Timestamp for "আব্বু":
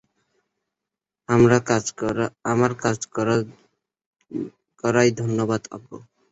5.71-5.97